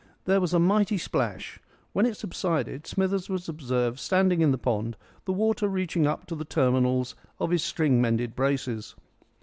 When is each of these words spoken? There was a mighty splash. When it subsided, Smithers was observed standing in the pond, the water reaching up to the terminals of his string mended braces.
There 0.25 0.41
was 0.41 0.51
a 0.51 0.57
mighty 0.59 0.97
splash. 0.97 1.59
When 1.93 2.07
it 2.07 2.17
subsided, 2.17 2.87
Smithers 2.87 3.29
was 3.29 3.47
observed 3.47 3.99
standing 3.99 4.41
in 4.41 4.49
the 4.49 4.57
pond, 4.57 4.97
the 5.25 5.31
water 5.31 5.67
reaching 5.67 6.07
up 6.07 6.25
to 6.25 6.35
the 6.35 6.43
terminals 6.43 7.13
of 7.39 7.51
his 7.51 7.61
string 7.63 8.01
mended 8.01 8.35
braces. 8.35 8.95